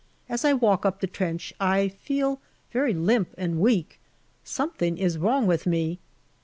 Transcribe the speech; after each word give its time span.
As 0.27 0.43
I 0.43 0.53
walk 0.53 0.83
up 0.83 0.99
the 0.99 1.05
trench 1.05 1.53
I 1.59 1.87
feel 1.89 2.41
very 2.71 2.95
limp 2.95 3.35
and 3.37 3.59
weak. 3.59 3.99
Something 4.43 4.97
is 4.97 5.19
wrong 5.19 5.45
with 5.45 5.67
me. 5.67 5.99